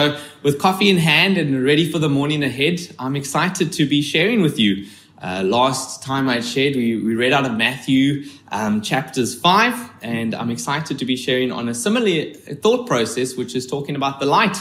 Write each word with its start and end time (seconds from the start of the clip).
So, 0.00 0.18
with 0.42 0.58
coffee 0.58 0.88
in 0.88 0.96
hand 0.96 1.36
and 1.36 1.62
ready 1.62 1.92
for 1.92 1.98
the 1.98 2.08
morning 2.08 2.42
ahead, 2.42 2.80
I'm 2.98 3.16
excited 3.16 3.70
to 3.74 3.84
be 3.84 4.00
sharing 4.00 4.40
with 4.40 4.58
you. 4.58 4.86
Uh, 5.20 5.42
last 5.44 6.02
time 6.02 6.26
I 6.26 6.40
shared, 6.40 6.74
we, 6.74 6.96
we 6.96 7.14
read 7.14 7.34
out 7.34 7.44
of 7.44 7.58
Matthew 7.58 8.24
um, 8.50 8.80
chapters 8.80 9.38
5, 9.38 9.90
and 10.00 10.34
I'm 10.34 10.50
excited 10.50 10.98
to 10.98 11.04
be 11.04 11.16
sharing 11.16 11.52
on 11.52 11.68
a 11.68 11.74
similar 11.74 12.32
thought 12.62 12.86
process, 12.86 13.36
which 13.36 13.54
is 13.54 13.66
talking 13.66 13.94
about 13.94 14.20
the 14.20 14.24
light. 14.24 14.56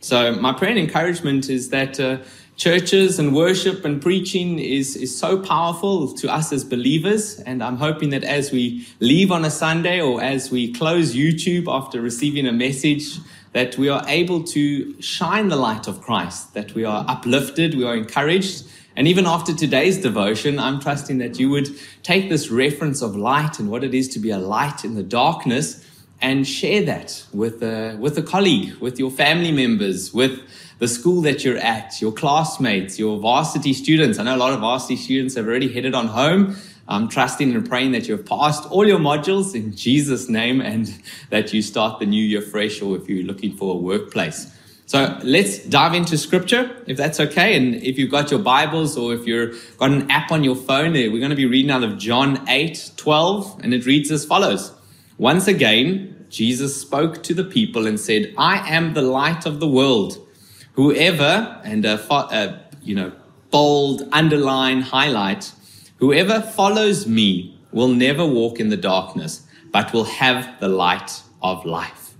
So, 0.00 0.32
my 0.36 0.54
prayer 0.54 0.70
and 0.70 0.78
encouragement 0.78 1.50
is 1.50 1.68
that 1.68 2.00
uh, 2.00 2.20
churches 2.56 3.18
and 3.18 3.36
worship 3.36 3.84
and 3.84 4.00
preaching 4.00 4.58
is, 4.58 4.96
is 4.96 5.14
so 5.14 5.38
powerful 5.38 6.14
to 6.14 6.32
us 6.32 6.50
as 6.50 6.64
believers. 6.64 7.40
And 7.40 7.62
I'm 7.62 7.76
hoping 7.76 8.08
that 8.10 8.24
as 8.24 8.52
we 8.52 8.86
leave 9.00 9.30
on 9.30 9.44
a 9.44 9.50
Sunday 9.50 10.00
or 10.00 10.22
as 10.22 10.50
we 10.50 10.72
close 10.72 11.14
YouTube 11.14 11.66
after 11.68 12.00
receiving 12.00 12.46
a 12.46 12.52
message, 12.52 13.18
that 13.58 13.76
we 13.76 13.88
are 13.88 14.04
able 14.06 14.44
to 14.44 15.02
shine 15.02 15.48
the 15.48 15.56
light 15.56 15.88
of 15.88 16.00
Christ, 16.00 16.54
that 16.54 16.76
we 16.76 16.84
are 16.84 17.04
uplifted, 17.08 17.74
we 17.74 17.82
are 17.82 17.96
encouraged. 17.96 18.64
And 18.94 19.08
even 19.08 19.26
after 19.26 19.52
today's 19.52 19.98
devotion, 20.00 20.60
I'm 20.60 20.78
trusting 20.78 21.18
that 21.18 21.40
you 21.40 21.50
would 21.50 21.68
take 22.04 22.28
this 22.28 22.50
reference 22.50 23.02
of 23.02 23.16
light 23.16 23.58
and 23.58 23.68
what 23.68 23.82
it 23.82 23.94
is 23.94 24.06
to 24.10 24.20
be 24.20 24.30
a 24.30 24.38
light 24.38 24.84
in 24.84 24.94
the 24.94 25.02
darkness 25.02 25.84
and 26.20 26.46
share 26.46 26.84
that 26.84 27.24
with 27.32 27.60
a, 27.64 27.96
with 27.98 28.16
a 28.16 28.22
colleague, 28.22 28.74
with 28.76 28.96
your 29.00 29.10
family 29.10 29.50
members, 29.50 30.14
with 30.14 30.38
the 30.78 30.86
school 30.86 31.20
that 31.22 31.44
you're 31.44 31.58
at, 31.58 32.00
your 32.00 32.12
classmates, 32.12 32.96
your 32.96 33.18
varsity 33.18 33.72
students. 33.72 34.20
I 34.20 34.22
know 34.22 34.36
a 34.36 34.42
lot 34.46 34.52
of 34.52 34.60
varsity 34.60 34.94
students 34.94 35.34
have 35.34 35.48
already 35.48 35.72
headed 35.72 35.96
on 35.96 36.06
home. 36.06 36.54
I'm 36.88 37.08
trusting 37.08 37.54
and 37.54 37.68
praying 37.68 37.92
that 37.92 38.08
you've 38.08 38.24
passed 38.24 38.64
all 38.70 38.86
your 38.86 38.98
modules 38.98 39.54
in 39.54 39.76
Jesus' 39.76 40.28
name 40.30 40.62
and 40.62 40.92
that 41.28 41.52
you 41.52 41.60
start 41.60 42.00
the 42.00 42.06
new 42.06 42.24
year 42.24 42.40
fresh 42.40 42.80
or 42.80 42.96
if 42.96 43.08
you're 43.08 43.26
looking 43.26 43.54
for 43.54 43.74
a 43.74 43.76
workplace. 43.76 44.54
So 44.86 45.18
let's 45.22 45.58
dive 45.58 45.92
into 45.92 46.16
scripture, 46.16 46.82
if 46.86 46.96
that's 46.96 47.20
okay. 47.20 47.58
And 47.58 47.74
if 47.74 47.98
you've 47.98 48.10
got 48.10 48.30
your 48.30 48.40
Bibles 48.40 48.96
or 48.96 49.12
if 49.12 49.26
you've 49.26 49.76
got 49.76 49.90
an 49.90 50.10
app 50.10 50.32
on 50.32 50.42
your 50.42 50.56
phone, 50.56 50.96
eh, 50.96 51.08
we're 51.08 51.18
going 51.18 51.28
to 51.28 51.36
be 51.36 51.44
reading 51.44 51.70
out 51.70 51.84
of 51.84 51.98
John 51.98 52.48
8 52.48 52.92
12, 52.96 53.60
and 53.62 53.74
it 53.74 53.84
reads 53.84 54.10
as 54.10 54.24
follows 54.24 54.72
Once 55.18 55.46
again, 55.46 56.26
Jesus 56.30 56.80
spoke 56.80 57.22
to 57.24 57.34
the 57.34 57.44
people 57.44 57.86
and 57.86 58.00
said, 58.00 58.32
I 58.38 58.66
am 58.74 58.94
the 58.94 59.02
light 59.02 59.44
of 59.44 59.60
the 59.60 59.68
world. 59.68 60.26
Whoever, 60.72 61.60
and 61.64 61.84
a, 61.84 62.00
a 62.10 62.58
you 62.82 62.94
know, 62.94 63.12
bold, 63.50 64.08
underline, 64.10 64.80
highlight, 64.80 65.52
whoever 65.98 66.40
follows 66.40 67.06
me 67.06 67.58
will 67.72 67.88
never 67.88 68.26
walk 68.26 68.58
in 68.58 68.70
the 68.70 68.76
darkness, 68.76 69.46
but 69.70 69.92
will 69.92 70.04
have 70.04 70.58
the 70.60 70.68
light 70.68 71.22
of 71.42 71.64
life. 71.64 72.14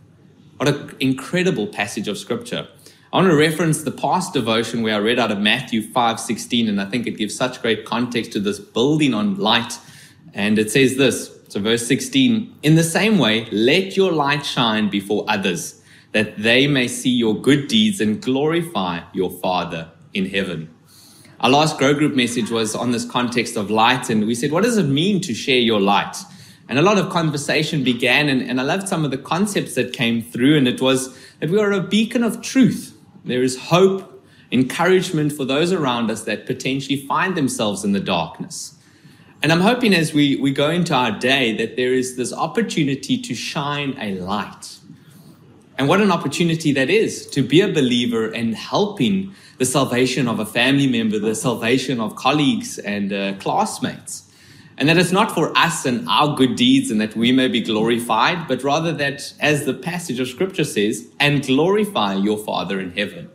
What 0.58 0.68
an 0.68 0.96
incredible 1.00 1.66
passage 1.66 2.08
of 2.08 2.18
scripture. 2.18 2.68
I 3.12 3.16
want 3.16 3.30
to 3.30 3.36
reference 3.36 3.82
the 3.82 3.90
past 3.90 4.34
devotion 4.34 4.82
where 4.82 4.96
I 4.96 4.98
read 4.98 5.18
out 5.18 5.30
of 5.30 5.38
Matthew 5.38 5.80
5:16, 5.80 6.68
and 6.68 6.80
I 6.80 6.84
think 6.84 7.06
it 7.06 7.16
gives 7.16 7.34
such 7.34 7.62
great 7.62 7.84
context 7.84 8.32
to 8.32 8.40
this 8.40 8.58
building 8.58 9.14
on 9.14 9.36
light. 9.36 9.78
And 10.34 10.58
it 10.58 10.70
says 10.70 10.96
this, 10.96 11.30
so 11.48 11.60
verse 11.60 11.86
16, 11.86 12.54
in 12.62 12.74
the 12.74 12.84
same 12.84 13.18
way, 13.18 13.46
let 13.50 13.96
your 13.96 14.12
light 14.12 14.44
shine 14.44 14.90
before 14.90 15.24
others 15.26 15.80
that 16.12 16.42
they 16.42 16.66
may 16.66 16.86
see 16.86 17.10
your 17.10 17.40
good 17.40 17.68
deeds 17.68 18.00
and 18.00 18.20
glorify 18.20 19.00
your 19.14 19.30
Father 19.30 19.88
in 20.12 20.26
heaven. 20.26 20.68
Our 21.40 21.50
last 21.50 21.78
Grow 21.78 21.94
Group 21.94 22.16
message 22.16 22.50
was 22.50 22.74
on 22.74 22.90
this 22.90 23.04
context 23.04 23.56
of 23.56 23.70
light, 23.70 24.10
and 24.10 24.26
we 24.26 24.34
said, 24.34 24.50
What 24.50 24.64
does 24.64 24.76
it 24.76 24.86
mean 24.86 25.20
to 25.20 25.34
share 25.34 25.60
your 25.60 25.80
light? 25.80 26.16
And 26.68 26.80
a 26.80 26.82
lot 26.82 26.98
of 26.98 27.10
conversation 27.10 27.84
began, 27.84 28.28
and, 28.28 28.42
and 28.42 28.60
I 28.60 28.64
loved 28.64 28.88
some 28.88 29.04
of 29.04 29.12
the 29.12 29.18
concepts 29.18 29.74
that 29.74 29.92
came 29.92 30.20
through, 30.20 30.56
and 30.56 30.66
it 30.66 30.80
was 30.80 31.16
that 31.38 31.48
we 31.48 31.60
are 31.60 31.70
a 31.70 31.80
beacon 31.80 32.24
of 32.24 32.42
truth. 32.42 32.98
There 33.24 33.44
is 33.44 33.56
hope, 33.56 34.24
encouragement 34.50 35.32
for 35.32 35.44
those 35.44 35.72
around 35.72 36.10
us 36.10 36.24
that 36.24 36.44
potentially 36.44 37.06
find 37.06 37.36
themselves 37.36 37.84
in 37.84 37.92
the 37.92 38.00
darkness. 38.00 38.76
And 39.40 39.52
I'm 39.52 39.60
hoping 39.60 39.94
as 39.94 40.12
we, 40.12 40.34
we 40.36 40.52
go 40.52 40.70
into 40.70 40.92
our 40.92 41.12
day 41.12 41.56
that 41.58 41.76
there 41.76 41.94
is 41.94 42.16
this 42.16 42.32
opportunity 42.32 43.16
to 43.22 43.34
shine 43.36 43.96
a 44.00 44.16
light 44.16 44.78
and 45.78 45.88
what 45.88 46.00
an 46.00 46.10
opportunity 46.10 46.72
that 46.72 46.90
is 46.90 47.24
to 47.28 47.40
be 47.40 47.60
a 47.60 47.68
believer 47.68 48.26
and 48.32 48.56
helping 48.56 49.32
the 49.58 49.66
salvation 49.66 50.28
of 50.28 50.38
a 50.38 50.46
family 50.46 50.86
member, 50.86 51.18
the 51.18 51.34
salvation 51.34 52.00
of 52.00 52.16
colleagues 52.16 52.78
and 52.78 53.12
uh, 53.12 53.34
classmates. 53.34 54.24
And 54.76 54.88
that 54.88 54.96
it's 54.96 55.10
not 55.10 55.32
for 55.32 55.56
us 55.58 55.84
and 55.84 56.08
our 56.08 56.36
good 56.36 56.54
deeds 56.54 56.92
and 56.92 57.00
that 57.00 57.16
we 57.16 57.32
may 57.32 57.48
be 57.48 57.60
glorified, 57.60 58.46
but 58.46 58.62
rather 58.62 58.92
that, 58.92 59.34
as 59.40 59.64
the 59.64 59.74
passage 59.74 60.20
of 60.20 60.28
scripture 60.28 60.62
says, 60.62 61.08
and 61.18 61.44
glorify 61.44 62.14
your 62.14 62.38
Father 62.38 62.78
in 62.78 62.92
heaven, 62.92 63.28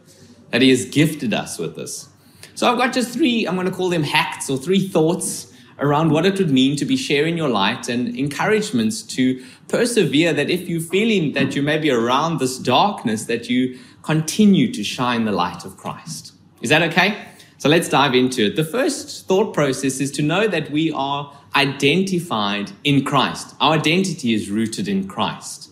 that 0.52 0.62
He 0.62 0.70
has 0.70 0.86
gifted 0.86 1.34
us 1.34 1.60
with 1.60 1.76
this. 1.76 2.08
So 2.56 2.72
I've 2.72 2.78
got 2.78 2.94
just 2.94 3.14
three, 3.14 3.46
I'm 3.46 3.56
going 3.56 3.68
to 3.68 3.74
call 3.74 3.90
them 3.90 4.04
hacks 4.04 4.50
or 4.50 4.58
three 4.58 4.88
thoughts 4.88 5.53
around 5.84 6.12
what 6.12 6.26
it 6.26 6.38
would 6.38 6.50
mean 6.50 6.78
to 6.78 6.86
be 6.86 6.96
sharing 6.96 7.38
your 7.38 7.50
light 7.50 7.90
and 7.90 8.16
encouragements 8.18 9.02
to 9.02 9.44
persevere 9.68 10.32
that 10.32 10.50
if 10.50 10.70
you're 10.70 10.80
feeling 10.80 11.34
that 11.34 11.56
you 11.56 11.62
may 11.62 11.78
be 11.78 11.92
around 11.92 12.40
this 12.40 12.58
darkness, 12.58 13.26
that 13.26 13.50
you 13.50 13.78
continue 14.02 14.72
to 14.72 14.84
shine 14.84 15.26
the 15.26 15.32
light 15.32 15.66
of 15.66 15.76
Christ. 15.76 16.34
Is 16.62 16.70
that 16.70 16.82
okay? 16.84 17.28
So 17.58 17.68
let's 17.68 17.90
dive 17.90 18.16
into 18.16 18.48
it. 18.48 18.56
The 18.56 18.64
first 18.64 19.28
thought 19.28 19.54
process 19.54 20.00
is 20.00 20.12
to 20.12 20.22
know 20.22 20.48
that 20.48 20.72
we 20.72 20.92
are 20.94 21.38
identified 21.56 22.72
in 22.84 23.04
Christ. 23.04 23.54
Our 23.60 23.74
identity 23.74 24.34
is 24.34 24.50
rooted 24.50 24.88
in 24.88 25.08
Christ. 25.08 25.70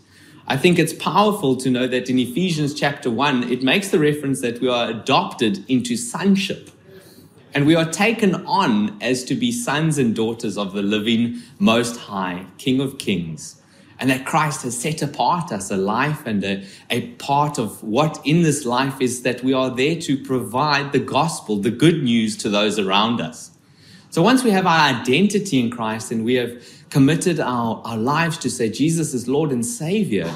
I 0.47 0.57
think 0.57 0.77
it's 0.77 0.93
powerful 0.93 1.55
to 1.57 1.69
know 1.69 1.87
that 1.87 2.09
in 2.09 2.19
Ephesians 2.19 2.73
chapter 2.73 3.09
1, 3.09 3.49
it 3.49 3.63
makes 3.63 3.89
the 3.89 3.99
reference 3.99 4.41
that 4.41 4.59
we 4.59 4.67
are 4.67 4.89
adopted 4.89 5.63
into 5.69 5.95
sonship. 5.95 6.69
And 7.53 7.65
we 7.65 7.75
are 7.75 7.89
taken 7.89 8.35
on 8.45 9.01
as 9.01 9.23
to 9.25 9.35
be 9.35 9.51
sons 9.51 9.97
and 9.97 10.15
daughters 10.15 10.57
of 10.57 10.73
the 10.73 10.81
living 10.81 11.41
Most 11.59 11.97
High, 11.97 12.45
King 12.57 12.79
of 12.79 12.97
Kings. 12.97 13.61
And 13.99 14.09
that 14.09 14.25
Christ 14.25 14.63
has 14.63 14.77
set 14.77 15.01
apart 15.01 15.51
us 15.51 15.69
a 15.69 15.77
life 15.77 16.25
and 16.25 16.43
a, 16.43 16.65
a 16.89 17.07
part 17.11 17.59
of 17.59 17.83
what 17.83 18.19
in 18.25 18.41
this 18.41 18.65
life 18.65 18.99
is 18.99 19.23
that 19.23 19.43
we 19.43 19.53
are 19.53 19.69
there 19.69 19.95
to 20.01 20.17
provide 20.23 20.91
the 20.91 20.99
gospel, 20.99 21.57
the 21.57 21.69
good 21.71 22.01
news 22.01 22.35
to 22.37 22.49
those 22.49 22.79
around 22.79 23.21
us. 23.21 23.51
So 24.09 24.21
once 24.21 24.43
we 24.43 24.51
have 24.51 24.65
our 24.65 24.89
identity 24.89 25.59
in 25.59 25.69
Christ 25.69 26.11
and 26.11 26.25
we 26.25 26.35
have 26.35 26.63
committed 26.89 27.39
our, 27.39 27.81
our 27.85 27.97
lives 27.97 28.37
to 28.39 28.49
say 28.49 28.69
Jesus 28.69 29.13
is 29.13 29.27
Lord 29.27 29.51
and 29.51 29.65
Savior, 29.65 30.33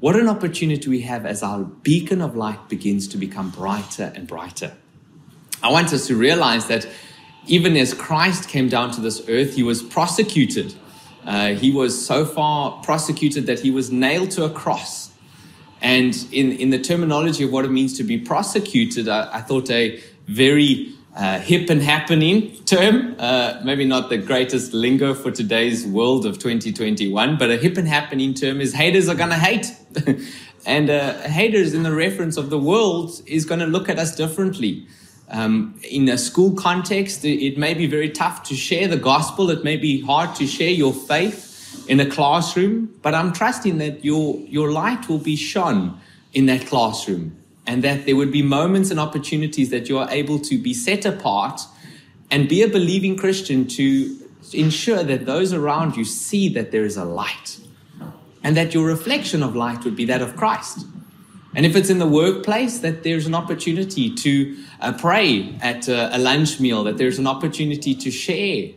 what 0.00 0.16
an 0.16 0.28
opportunity 0.28 0.88
we 0.88 1.00
have 1.00 1.26
as 1.26 1.42
our 1.42 1.64
beacon 1.64 2.20
of 2.20 2.36
light 2.36 2.68
begins 2.68 3.08
to 3.08 3.18
become 3.18 3.50
brighter 3.50 4.12
and 4.14 4.28
brighter. 4.28 4.76
I 5.62 5.72
want 5.72 5.92
us 5.92 6.06
to 6.06 6.16
realize 6.16 6.66
that 6.66 6.86
even 7.46 7.76
as 7.76 7.94
Christ 7.94 8.48
came 8.48 8.68
down 8.68 8.90
to 8.92 9.00
this 9.00 9.26
earth, 9.28 9.54
he 9.54 9.62
was 9.62 9.82
prosecuted. 9.82 10.74
Uh, 11.24 11.48
he 11.48 11.70
was 11.72 12.06
so 12.06 12.24
far 12.24 12.80
prosecuted 12.82 13.46
that 13.46 13.60
he 13.60 13.70
was 13.70 13.90
nailed 13.90 14.30
to 14.32 14.44
a 14.44 14.50
cross. 14.50 15.10
And 15.80 16.14
in, 16.32 16.52
in 16.52 16.70
the 16.70 16.78
terminology 16.78 17.44
of 17.44 17.52
what 17.52 17.64
it 17.64 17.70
means 17.70 17.96
to 17.98 18.04
be 18.04 18.18
prosecuted, 18.18 19.08
I, 19.08 19.38
I 19.38 19.40
thought 19.40 19.70
a 19.70 20.02
very 20.26 20.92
uh, 21.16 21.40
hip 21.40 21.70
and 21.70 21.82
happening 21.82 22.54
term, 22.64 23.16
uh, 23.18 23.60
maybe 23.64 23.84
not 23.84 24.08
the 24.08 24.18
greatest 24.18 24.72
lingo 24.72 25.14
for 25.14 25.30
today's 25.30 25.86
world 25.86 26.26
of 26.26 26.38
2021, 26.38 27.36
but 27.38 27.50
a 27.50 27.56
hip 27.56 27.76
and 27.76 27.88
happening 27.88 28.34
term 28.34 28.60
is 28.60 28.74
haters 28.74 29.08
are 29.08 29.14
going 29.14 29.30
to 29.30 29.36
hate. 29.36 29.66
and 30.66 30.90
uh, 30.90 31.20
haters 31.22 31.74
in 31.74 31.82
the 31.82 31.92
reference 31.92 32.36
of 32.36 32.50
the 32.50 32.58
world 32.58 33.20
is 33.26 33.44
going 33.44 33.60
to 33.60 33.66
look 33.66 33.88
at 33.88 33.98
us 33.98 34.14
differently. 34.14 34.86
Um, 35.30 35.78
in 35.88 36.08
a 36.08 36.16
school 36.16 36.54
context, 36.54 37.24
it 37.24 37.58
may 37.58 37.74
be 37.74 37.86
very 37.86 38.08
tough 38.08 38.42
to 38.44 38.54
share 38.54 38.88
the 38.88 38.96
gospel. 38.96 39.50
It 39.50 39.62
may 39.62 39.76
be 39.76 40.00
hard 40.00 40.34
to 40.36 40.46
share 40.46 40.70
your 40.70 40.94
faith 40.94 41.84
in 41.88 42.00
a 42.00 42.06
classroom, 42.06 42.94
but 43.02 43.14
I'm 43.14 43.32
trusting 43.32 43.78
that 43.78 44.04
your, 44.04 44.36
your 44.46 44.72
light 44.72 45.08
will 45.08 45.18
be 45.18 45.36
shone 45.36 46.00
in 46.32 46.46
that 46.46 46.66
classroom 46.66 47.36
and 47.66 47.84
that 47.84 48.06
there 48.06 48.16
would 48.16 48.32
be 48.32 48.42
moments 48.42 48.90
and 48.90 48.98
opportunities 48.98 49.70
that 49.70 49.88
you 49.88 49.98
are 49.98 50.10
able 50.10 50.38
to 50.40 50.58
be 50.58 50.72
set 50.72 51.04
apart 51.04 51.60
and 52.30 52.48
be 52.48 52.62
a 52.62 52.68
believing 52.68 53.16
Christian 53.16 53.66
to 53.68 54.18
ensure 54.52 55.02
that 55.02 55.26
those 55.26 55.52
around 55.52 55.96
you 55.96 56.04
see 56.04 56.48
that 56.50 56.72
there 56.72 56.84
is 56.84 56.96
a 56.96 57.04
light 57.04 57.58
and 58.42 58.56
that 58.56 58.72
your 58.72 58.86
reflection 58.86 59.42
of 59.42 59.54
light 59.54 59.84
would 59.84 59.96
be 59.96 60.04
that 60.06 60.22
of 60.22 60.36
Christ. 60.36 60.86
And 61.54 61.64
if 61.64 61.74
it's 61.74 61.90
in 61.90 61.98
the 61.98 62.06
workplace, 62.06 62.80
that 62.80 63.02
there's 63.02 63.26
an 63.26 63.34
opportunity 63.34 64.14
to 64.14 64.56
uh, 64.80 64.92
pray 64.92 65.56
at 65.60 65.88
uh, 65.88 66.10
a 66.12 66.18
lunch 66.18 66.60
meal, 66.60 66.84
that 66.84 66.98
there's 66.98 67.18
an 67.18 67.26
opportunity 67.26 67.94
to 67.94 68.10
share. 68.10 68.70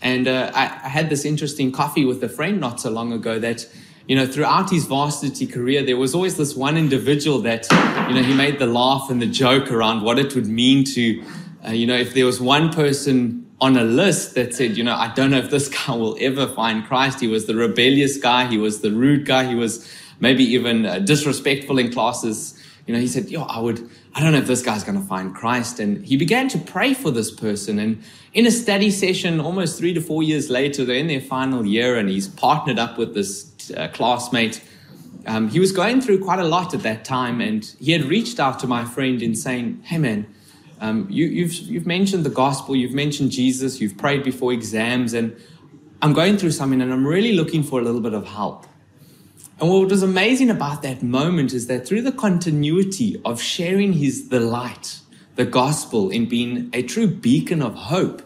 And 0.00 0.28
uh, 0.28 0.52
I, 0.54 0.64
I, 0.84 0.88
had 0.88 1.10
this 1.10 1.24
interesting 1.24 1.72
coffee 1.72 2.04
with 2.04 2.22
a 2.22 2.28
friend 2.28 2.60
not 2.60 2.80
so 2.80 2.90
long 2.90 3.12
ago 3.12 3.40
that, 3.40 3.68
you 4.06 4.14
know, 4.14 4.26
throughout 4.26 4.70
his 4.70 4.86
varsity 4.86 5.46
career, 5.46 5.82
there 5.82 5.96
was 5.96 6.14
always 6.14 6.36
this 6.36 6.54
one 6.54 6.76
individual 6.76 7.40
that, 7.40 7.66
you 8.08 8.14
know, 8.14 8.22
he 8.22 8.32
made 8.32 8.60
the 8.60 8.66
laugh 8.66 9.10
and 9.10 9.20
the 9.20 9.26
joke 9.26 9.72
around 9.72 10.02
what 10.02 10.20
it 10.20 10.36
would 10.36 10.46
mean 10.46 10.84
to, 10.84 11.24
uh, 11.66 11.72
you 11.72 11.86
know, 11.86 11.96
if 11.96 12.14
there 12.14 12.26
was 12.26 12.40
one 12.40 12.72
person 12.72 13.44
on 13.60 13.76
a 13.76 13.82
list 13.82 14.36
that 14.36 14.54
said, 14.54 14.76
you 14.76 14.84
know, 14.84 14.94
I 14.94 15.12
don't 15.14 15.32
know 15.32 15.38
if 15.38 15.50
this 15.50 15.68
guy 15.68 15.96
will 15.96 16.16
ever 16.20 16.46
find 16.46 16.86
Christ. 16.86 17.18
He 17.20 17.26
was 17.26 17.46
the 17.46 17.56
rebellious 17.56 18.16
guy. 18.18 18.46
He 18.46 18.56
was 18.56 18.82
the 18.82 18.92
rude 18.92 19.26
guy. 19.26 19.46
He 19.46 19.56
was 19.56 19.92
maybe 20.20 20.44
even 20.44 20.86
uh, 20.86 20.98
disrespectful 20.98 21.78
in 21.78 21.92
classes 21.92 22.58
you 22.88 22.94
know, 22.94 23.00
he 23.00 23.06
said, 23.06 23.28
Yo, 23.28 23.42
I 23.42 23.60
would, 23.60 23.86
I 24.14 24.20
don't 24.20 24.32
know 24.32 24.38
if 24.38 24.46
this 24.46 24.62
guy's 24.62 24.82
going 24.82 24.98
to 24.98 25.06
find 25.06 25.34
Christ. 25.34 25.78
And 25.78 26.04
he 26.04 26.16
began 26.16 26.48
to 26.48 26.58
pray 26.58 26.94
for 26.94 27.10
this 27.10 27.30
person. 27.30 27.78
And 27.78 28.02
in 28.32 28.46
a 28.46 28.50
study 28.50 28.90
session, 28.90 29.40
almost 29.40 29.78
three 29.78 29.92
to 29.92 30.00
four 30.00 30.22
years 30.22 30.48
later, 30.48 30.86
they're 30.86 30.96
in 30.96 31.06
their 31.06 31.20
final 31.20 31.66
year 31.66 31.98
and 31.98 32.08
he's 32.08 32.28
partnered 32.28 32.78
up 32.78 32.96
with 32.96 33.12
this 33.12 33.70
uh, 33.76 33.88
classmate. 33.88 34.64
Um, 35.26 35.50
he 35.50 35.60
was 35.60 35.70
going 35.70 36.00
through 36.00 36.24
quite 36.24 36.38
a 36.38 36.44
lot 36.44 36.72
at 36.72 36.82
that 36.82 37.04
time. 37.04 37.42
And 37.42 37.62
he 37.78 37.92
had 37.92 38.04
reached 38.04 38.40
out 38.40 38.58
to 38.60 38.66
my 38.66 38.86
friend 38.86 39.20
in 39.20 39.34
saying, 39.36 39.82
Hey, 39.84 39.98
man, 39.98 40.26
um, 40.80 41.06
you, 41.10 41.26
you've, 41.26 41.52
you've 41.52 41.86
mentioned 41.86 42.24
the 42.24 42.30
gospel, 42.30 42.74
you've 42.74 42.94
mentioned 42.94 43.32
Jesus, 43.32 43.82
you've 43.82 43.98
prayed 43.98 44.24
before 44.24 44.54
exams, 44.54 45.12
and 45.12 45.36
I'm 46.00 46.14
going 46.14 46.38
through 46.38 46.52
something 46.52 46.80
and 46.80 46.90
I'm 46.90 47.06
really 47.06 47.32
looking 47.32 47.64
for 47.64 47.80
a 47.80 47.82
little 47.82 48.00
bit 48.00 48.14
of 48.14 48.24
help. 48.24 48.67
And 49.60 49.68
what 49.68 49.88
was 49.88 50.02
amazing 50.02 50.50
about 50.50 50.82
that 50.82 51.02
moment 51.02 51.52
is 51.52 51.66
that 51.66 51.86
through 51.86 52.02
the 52.02 52.12
continuity 52.12 53.20
of 53.24 53.42
sharing 53.42 53.94
his 53.94 54.28
the 54.28 54.38
light, 54.38 55.00
the 55.34 55.44
gospel, 55.44 56.10
in 56.10 56.28
being 56.28 56.70
a 56.72 56.82
true 56.82 57.08
beacon 57.08 57.60
of 57.60 57.74
hope, 57.74 58.22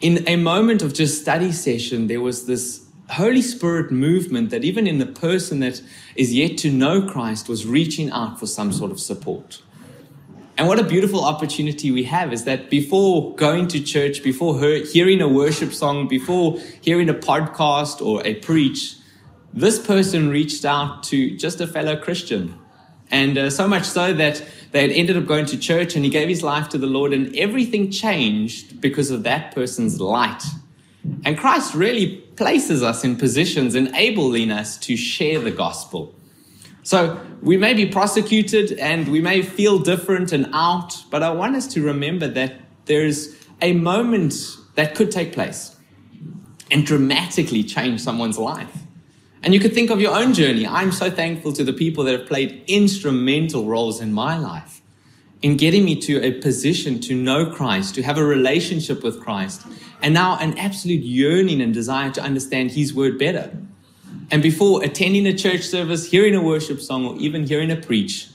in 0.00 0.26
a 0.28 0.36
moment 0.36 0.82
of 0.82 0.92
just 0.92 1.20
study 1.22 1.50
session, 1.50 2.08
there 2.08 2.20
was 2.20 2.46
this 2.46 2.84
Holy 3.10 3.40
Spirit 3.40 3.90
movement 3.90 4.50
that 4.50 4.64
even 4.64 4.86
in 4.86 4.98
the 4.98 5.06
person 5.06 5.60
that 5.60 5.80
is 6.14 6.34
yet 6.34 6.58
to 6.58 6.70
know 6.70 7.06
Christ 7.06 7.48
was 7.48 7.66
reaching 7.66 8.10
out 8.10 8.38
for 8.38 8.46
some 8.46 8.70
sort 8.70 8.90
of 8.90 9.00
support. 9.00 9.62
And 10.56 10.68
what 10.68 10.78
a 10.78 10.84
beautiful 10.84 11.24
opportunity 11.24 11.90
we 11.90 12.04
have 12.04 12.32
is 12.32 12.44
that 12.44 12.70
before 12.70 13.34
going 13.34 13.66
to 13.68 13.82
church, 13.82 14.22
before 14.22 14.58
hearing 14.60 15.20
a 15.20 15.28
worship 15.28 15.72
song, 15.72 16.06
before 16.06 16.58
hearing 16.80 17.08
a 17.08 17.14
podcast 17.14 18.04
or 18.04 18.24
a 18.26 18.34
preach, 18.34 18.96
this 19.54 19.78
person 19.78 20.30
reached 20.30 20.64
out 20.64 21.04
to 21.04 21.36
just 21.36 21.60
a 21.60 21.66
fellow 21.66 21.96
Christian. 21.96 22.58
And 23.10 23.38
uh, 23.38 23.50
so 23.50 23.68
much 23.68 23.84
so 23.84 24.12
that 24.12 24.44
they 24.72 24.82
had 24.82 24.90
ended 24.90 25.16
up 25.16 25.26
going 25.26 25.46
to 25.46 25.56
church 25.56 25.94
and 25.94 26.04
he 26.04 26.10
gave 26.10 26.28
his 26.28 26.42
life 26.42 26.68
to 26.70 26.78
the 26.78 26.88
Lord, 26.88 27.12
and 27.12 27.34
everything 27.36 27.92
changed 27.92 28.80
because 28.80 29.12
of 29.12 29.22
that 29.22 29.54
person's 29.54 30.00
light. 30.00 30.42
And 31.24 31.38
Christ 31.38 31.74
really 31.74 32.16
places 32.36 32.82
us 32.82 33.04
in 33.04 33.14
positions 33.16 33.76
enabling 33.76 34.50
us 34.50 34.76
to 34.78 34.96
share 34.96 35.38
the 35.38 35.52
gospel. 35.52 36.14
So 36.82 37.24
we 37.40 37.56
may 37.56 37.74
be 37.74 37.86
prosecuted 37.86 38.72
and 38.78 39.06
we 39.08 39.20
may 39.20 39.42
feel 39.42 39.78
different 39.78 40.32
and 40.32 40.50
out, 40.52 41.04
but 41.10 41.22
I 41.22 41.30
want 41.30 41.54
us 41.54 41.68
to 41.68 41.82
remember 41.82 42.26
that 42.28 42.54
there's 42.86 43.36
a 43.62 43.72
moment 43.72 44.34
that 44.74 44.96
could 44.96 45.12
take 45.12 45.32
place 45.32 45.76
and 46.70 46.84
dramatically 46.84 47.62
change 47.62 48.00
someone's 48.00 48.38
life. 48.38 48.83
And 49.44 49.52
you 49.52 49.60
could 49.60 49.74
think 49.74 49.90
of 49.90 50.00
your 50.00 50.16
own 50.16 50.32
journey. 50.32 50.66
I'm 50.66 50.90
so 50.90 51.10
thankful 51.10 51.52
to 51.52 51.62
the 51.62 51.74
people 51.74 52.02
that 52.04 52.18
have 52.18 52.26
played 52.26 52.64
instrumental 52.66 53.66
roles 53.66 54.00
in 54.00 54.10
my 54.10 54.38
life 54.38 54.80
in 55.42 55.58
getting 55.58 55.84
me 55.84 56.00
to 56.00 56.24
a 56.24 56.32
position 56.40 56.98
to 56.98 57.14
know 57.14 57.44
Christ, 57.50 57.94
to 57.96 58.02
have 58.02 58.16
a 58.16 58.24
relationship 58.24 59.04
with 59.04 59.20
Christ, 59.20 59.66
and 60.00 60.14
now 60.14 60.38
an 60.38 60.56
absolute 60.56 61.02
yearning 61.02 61.60
and 61.60 61.74
desire 61.74 62.10
to 62.12 62.22
understand 62.22 62.70
His 62.70 62.94
word 62.94 63.18
better. 63.18 63.54
And 64.30 64.42
before 64.42 64.82
attending 64.82 65.26
a 65.26 65.36
church 65.36 65.60
service, 65.60 66.10
hearing 66.10 66.34
a 66.34 66.42
worship 66.42 66.80
song, 66.80 67.04
or 67.04 67.16
even 67.18 67.46
hearing 67.46 67.70
a 67.70 67.76
preach, 67.76 68.30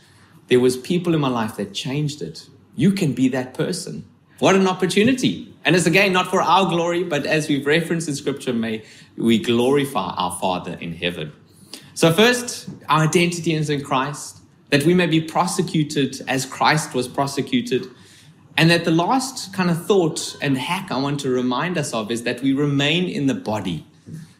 there 0.50 0.59
was 0.59 0.77
people 0.77 1.15
in 1.15 1.21
my 1.21 1.29
life 1.29 1.56
that 1.56 1.73
changed 1.73 2.21
it. 2.21 2.47
You 2.75 2.91
can 2.91 3.13
be 3.13 3.27
that 3.29 3.56
person. 3.56 4.06
What 4.39 4.56
an 4.56 4.68
opportunity. 4.68 5.53
And 5.65 5.75
it's 5.75 5.86
again 5.86 6.13
not 6.13 6.27
for 6.27 6.41
our 6.41 6.69
glory, 6.69 7.03
but 7.03 7.25
as 7.25 7.50
we've 7.50 7.65
referenced 7.65 8.07
in 8.07 8.15
scripture, 8.15 8.53
may 8.53 8.83
we 9.18 9.38
glorify 9.38 10.13
our 10.15 10.31
Father 10.39 10.77
in 10.80 10.94
heaven. 10.95 11.33
So, 11.94 12.13
first, 12.13 12.69
our 12.88 13.03
identity 13.03 13.53
is 13.53 13.69
in 13.69 13.83
Christ, 13.83 14.38
that 14.69 14.83
we 14.83 14.94
may 14.94 15.07
be 15.07 15.19
prosecuted 15.19 16.21
as 16.27 16.45
Christ 16.45 16.94
was 16.94 17.07
prosecuted. 17.07 17.88
And 18.56 18.69
that 18.69 18.86
the 18.86 18.91
last 18.91 19.53
kind 19.53 19.69
of 19.69 19.86
thought 19.86 20.36
and 20.42 20.57
hack 20.57 20.92
I 20.92 20.97
want 20.97 21.19
to 21.21 21.30
remind 21.30 21.77
us 21.77 21.94
of 21.94 22.12
is 22.12 22.24
that 22.24 22.42
we 22.42 22.53
remain 22.53 23.09
in 23.09 23.27
the 23.27 23.33
body. 23.33 23.85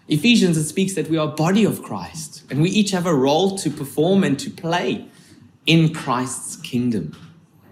Ephesians, 0.08 0.58
it 0.58 0.66
speaks 0.66 0.94
that 0.94 1.10
we 1.10 1.18
are 1.18 1.28
body 1.28 1.64
of 1.64 1.84
Christ 1.84 2.44
and 2.50 2.62
we 2.62 2.70
each 2.70 2.92
have 2.92 3.06
a 3.06 3.14
role 3.14 3.58
to 3.60 3.70
perform 3.70 4.24
and 4.24 4.40
to 4.40 4.50
play 4.50 5.06
in 5.66 5.94
Christ's 5.94 6.56
kingdom. 6.58 7.16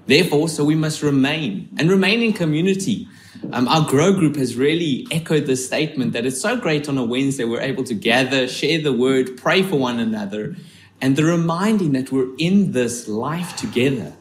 Therefore, 0.08 0.48
so 0.48 0.64
we 0.64 0.76
must 0.76 1.04
remain 1.04 1.70
and 1.78 1.90
remain 1.90 2.22
in 2.22 2.34
community. 2.34 3.08
Um, 3.52 3.68
our 3.68 3.88
Grow 3.88 4.14
group 4.14 4.38
has 4.38 4.56
really 4.56 5.06
echoed 5.12 5.46
this 5.46 5.66
statement 5.66 6.14
that 6.14 6.26
it's 6.26 6.42
so 6.42 6.58
great 6.58 6.90
on 6.90 6.98
a 6.98 7.04
Wednesday 7.04 7.44
we're 7.44 7.62
able 7.62 7.84
to 7.84 7.94
gather, 7.94 8.48
share 8.48 8.82
the 8.82 8.94
word, 8.94 9.38
pray 9.38 9.62
for 9.62 9.76
one 9.76 10.00
another, 10.00 10.56
and 11.02 11.16
the 11.16 11.26
reminding 11.26 11.92
that 11.92 12.12
we're 12.12 12.34
in 12.38 12.72
this 12.72 13.08
life 13.08 13.56
together. 13.58 14.14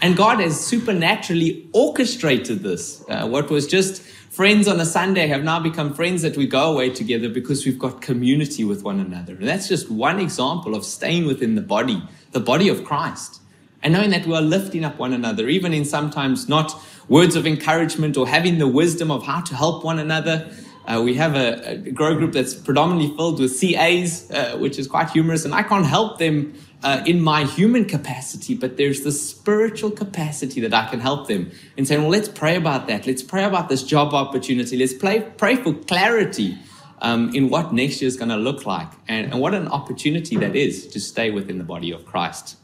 And 0.00 0.16
God 0.16 0.40
has 0.40 0.58
supernaturally 0.58 1.68
orchestrated 1.72 2.60
this. 2.60 3.04
Uh, 3.08 3.28
what 3.28 3.50
was 3.50 3.66
just 3.66 4.02
friends 4.02 4.68
on 4.68 4.80
a 4.80 4.84
Sunday 4.84 5.26
have 5.26 5.42
now 5.42 5.60
become 5.60 5.94
friends 5.94 6.22
that 6.22 6.36
we 6.36 6.46
go 6.46 6.72
away 6.72 6.90
together 6.90 7.28
because 7.28 7.64
we've 7.64 7.78
got 7.78 8.02
community 8.02 8.64
with 8.64 8.82
one 8.82 9.00
another. 9.00 9.34
And 9.34 9.48
that's 9.48 9.68
just 9.68 9.90
one 9.90 10.18
example 10.18 10.74
of 10.74 10.84
staying 10.84 11.26
within 11.26 11.54
the 11.54 11.62
body, 11.62 12.02
the 12.32 12.40
body 12.40 12.68
of 12.68 12.84
Christ. 12.84 13.40
And 13.82 13.92
knowing 13.92 14.10
that 14.10 14.26
we 14.26 14.34
are 14.34 14.42
lifting 14.42 14.84
up 14.84 14.98
one 14.98 15.12
another, 15.12 15.48
even 15.48 15.72
in 15.72 15.84
sometimes 15.84 16.48
not 16.48 16.74
words 17.08 17.36
of 17.36 17.46
encouragement 17.46 18.16
or 18.16 18.26
having 18.26 18.58
the 18.58 18.66
wisdom 18.66 19.10
of 19.10 19.24
how 19.24 19.40
to 19.40 19.54
help 19.54 19.84
one 19.84 19.98
another. 19.98 20.50
Uh, 20.86 21.02
we 21.04 21.14
have 21.14 21.34
a, 21.34 21.72
a, 21.72 21.76
grow 21.90 22.14
group 22.14 22.32
that's 22.32 22.54
predominantly 22.54 23.14
filled 23.16 23.40
with 23.40 23.60
CAs, 23.60 24.30
uh, 24.30 24.56
which 24.58 24.78
is 24.78 24.86
quite 24.86 25.10
humorous, 25.10 25.44
and 25.44 25.52
I 25.52 25.64
can't 25.64 25.84
help 25.86 26.18
them 26.18 26.54
uh, 26.84 27.02
in 27.04 27.20
my 27.20 27.44
human 27.44 27.84
capacity, 27.84 28.54
but 28.54 28.76
there's 28.76 29.02
the 29.02 29.10
spiritual 29.10 29.90
capacity 29.90 30.60
that 30.60 30.72
I 30.72 30.88
can 30.88 31.00
help 31.00 31.26
them 31.26 31.50
in 31.76 31.86
saying, 31.86 32.02
well, 32.02 32.10
let's 32.10 32.28
pray 32.28 32.54
about 32.54 32.86
that. 32.86 33.06
Let's 33.06 33.22
pray 33.22 33.44
about 33.44 33.68
this 33.68 33.82
job 33.82 34.14
opportunity. 34.14 34.76
Let's 34.76 34.94
pray, 34.94 35.20
pray 35.36 35.56
for 35.56 35.74
clarity 35.74 36.56
um, 37.00 37.34
in 37.34 37.48
what 37.48 37.72
next 37.72 38.00
year 38.00 38.08
is 38.08 38.16
going 38.16 38.28
to 38.28 38.36
look 38.36 38.66
like. 38.66 38.88
And, 39.08 39.32
and, 39.32 39.40
what 39.40 39.54
an 39.54 39.68
opportunity 39.68 40.36
that 40.36 40.54
is 40.54 40.86
to 40.88 41.00
stay 41.00 41.30
within 41.30 41.58
the 41.58 41.64
body 41.64 41.90
of 41.90 42.06
Christ. 42.06 42.56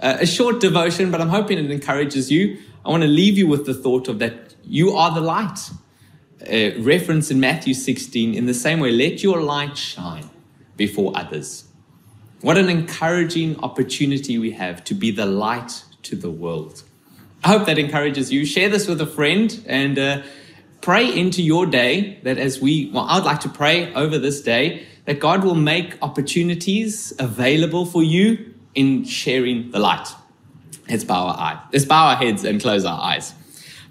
Uh, 0.00 0.18
a 0.20 0.26
short 0.26 0.60
devotion, 0.60 1.10
but 1.10 1.20
I'm 1.20 1.28
hoping 1.28 1.58
it 1.58 1.70
encourages 1.70 2.30
you. 2.30 2.58
I 2.84 2.88
want 2.88 3.02
to 3.02 3.08
leave 3.08 3.36
you 3.36 3.46
with 3.46 3.66
the 3.66 3.74
thought 3.74 4.08
of 4.08 4.18
that 4.18 4.54
you 4.64 4.92
are 4.92 5.14
the 5.14 5.20
light. 5.20 5.70
Uh, 6.42 6.80
reference 6.80 7.30
in 7.30 7.38
Matthew 7.38 7.74
16 7.74 8.34
in 8.34 8.46
the 8.46 8.54
same 8.54 8.80
way, 8.80 8.90
let 8.90 9.22
your 9.22 9.42
light 9.42 9.76
shine 9.76 10.30
before 10.76 11.12
others 11.14 11.70
what 12.40 12.56
an 12.56 12.68
encouraging 12.68 13.58
opportunity 13.62 14.38
we 14.38 14.52
have 14.52 14.82
to 14.84 14.94
be 14.94 15.10
the 15.10 15.26
light 15.26 15.84
to 16.02 16.16
the 16.16 16.30
world. 16.30 16.82
I 17.44 17.48
hope 17.48 17.66
that 17.66 17.78
encourages 17.78 18.32
you. 18.32 18.46
Share 18.46 18.68
this 18.68 18.88
with 18.88 19.00
a 19.00 19.06
friend 19.06 19.62
and 19.66 19.98
uh, 19.98 20.22
pray 20.80 21.06
into 21.06 21.42
your 21.42 21.66
day 21.66 22.18
that 22.22 22.38
as 22.38 22.60
we, 22.60 22.90
well, 22.92 23.06
I'd 23.08 23.24
like 23.24 23.40
to 23.40 23.48
pray 23.48 23.92
over 23.94 24.18
this 24.18 24.40
day 24.40 24.86
that 25.04 25.20
God 25.20 25.44
will 25.44 25.54
make 25.54 25.98
opportunities 26.02 27.12
available 27.18 27.84
for 27.84 28.02
you 28.02 28.54
in 28.74 29.04
sharing 29.04 29.70
the 29.70 29.78
light. 29.78 30.08
Let's 30.88 31.04
bow 31.04 31.28
our 31.28 31.36
eye. 31.36 31.60
Let's 31.72 31.84
bow 31.84 32.08
our 32.08 32.16
heads 32.16 32.44
and 32.44 32.60
close 32.60 32.84
our 32.84 33.00
eyes. 33.00 33.34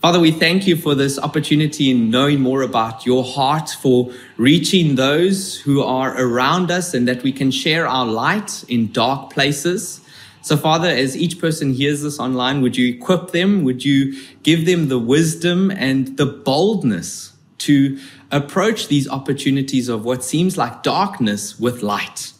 Father, 0.02 0.20
we 0.20 0.32
thank 0.32 0.66
you 0.66 0.78
for 0.78 0.96
this 0.96 1.20
opportunity 1.20 1.92
in 1.92 2.10
knowing 2.10 2.40
more 2.40 2.62
about 2.62 3.06
your 3.06 3.22
heart, 3.22 3.70
for 3.70 4.14
reaching 4.38 4.96
those 4.96 5.60
who 5.60 5.82
are 5.84 6.18
around 6.18 6.72
us, 6.72 6.94
and 6.94 7.06
that 7.06 7.22
we 7.22 7.34
can 7.34 7.52
share 7.52 7.86
our 7.86 8.06
light 8.06 8.64
in 8.70 8.94
dark 8.94 9.34
places. 9.34 10.00
So, 10.42 10.56
Father, 10.56 10.88
as 10.88 11.18
each 11.18 11.38
person 11.38 11.74
hears 11.74 12.02
this 12.02 12.18
online, 12.18 12.62
would 12.62 12.78
you 12.78 12.94
equip 12.94 13.32
them? 13.32 13.66
Would 13.66 13.84
you 13.84 14.18
give 14.44 14.66
them 14.66 14.88
the 14.88 15.00
wisdom 15.00 15.70
and 15.70 16.16
the 16.16 16.26
boldness 16.26 17.34
to 17.60 18.00
approach 18.32 18.88
these 18.88 19.10
opportunities 19.10 19.90
of 19.90 20.06
what 20.06 20.24
seems 20.24 20.58
like 20.58 20.82
darkness 20.82 21.60
with 21.60 21.84
light? 21.84 22.32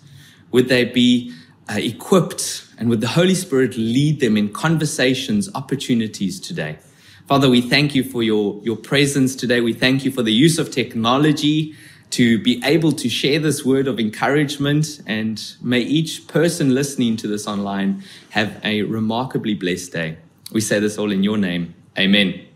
Would 0.52 0.70
they 0.70 0.86
be 0.86 1.34
uh, 1.70 1.78
equipped 1.78 2.66
and 2.78 2.90
would 2.90 3.02
the 3.02 3.08
Holy 3.08 3.36
Spirit 3.36 3.78
lead 3.78 4.20
them 4.20 4.38
in 4.38 4.50
conversations, 4.50 5.50
opportunities 5.54 6.40
today? 6.40 6.80
Father, 7.28 7.50
we 7.50 7.62
thank 7.62 7.94
you 7.94 8.04
for 8.04 8.24
your, 8.24 8.60
your 8.64 8.76
presence 8.76 9.36
today. 9.36 9.62
We 9.62 9.74
thank 9.74 10.04
you 10.04 10.12
for 10.12 10.24
the 10.24 10.34
use 10.34 10.58
of 10.58 10.72
technology 10.72 11.76
to 12.12 12.42
be 12.42 12.60
able 12.66 12.92
to 12.94 13.08
share 13.08 13.40
this 13.40 13.64
word 13.64 13.88
of 13.88 14.00
encouragement. 14.00 15.00
And 15.06 15.40
may 15.62 15.82
each 15.82 16.28
person 16.28 16.74
listening 16.74 17.18
to 17.18 17.28
this 17.28 17.48
online 17.48 18.04
have 18.32 18.60
a 18.64 18.82
remarkably 18.82 19.54
blessed 19.54 19.94
day. 19.94 20.18
We 20.52 20.62
say 20.62 20.80
this 20.80 20.98
all 20.98 21.12
in 21.12 21.22
your 21.22 21.38
name. 21.38 21.76
Amen. 21.98 22.49